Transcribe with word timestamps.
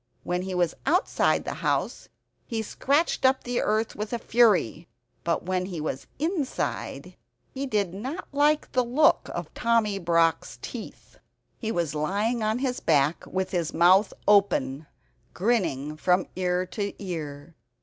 When 0.23 0.41
he 0.41 0.55
was 0.55 0.73
outside 0.87 1.45
the 1.45 1.53
house, 1.61 2.09
he 2.47 2.63
scratched 2.63 3.23
up 3.23 3.43
the 3.43 3.61
earth 3.61 3.95
with 3.95 4.09
fury. 4.23 4.87
But 5.23 5.43
when 5.43 5.67
he 5.67 5.79
was 5.79 6.07
inside 6.17 7.15
he 7.51 7.67
did 7.67 7.93
not 7.93 8.27
like 8.31 8.71
the 8.71 8.83
look 8.83 9.29
of 9.35 9.53
Tommy 9.53 9.99
Brock's 9.99 10.57
teeth. 10.63 11.19
He 11.59 11.71
was 11.71 11.93
lying 11.93 12.41
on 12.41 12.57
his 12.57 12.79
back 12.79 13.27
with 13.27 13.51
his 13.51 13.75
mouth 13.75 14.11
open, 14.27 14.87
grinning 15.35 15.95
from 15.97 16.25
ear 16.35 16.65
to 16.65 16.95
ear. 16.97 17.53